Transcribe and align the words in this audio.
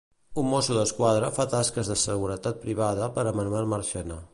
Un 0.43 0.47
Mosso 0.53 0.77
d'Esquadra 0.77 1.29
fa 1.37 1.47
tasques 1.53 1.93
de 1.95 1.99
seguretat 2.07 2.61
privada 2.67 3.15
per 3.19 3.29
a 3.33 3.37
Manuel 3.43 3.75
Marchena. 3.77 4.25